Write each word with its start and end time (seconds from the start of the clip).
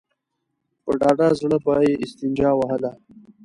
په 0.83 0.91
ډاډه 0.99 1.27
زړه 1.39 1.57
به 1.63 1.73
يې 1.85 1.93
استنجا 2.03 2.49
وهله. 2.55 2.91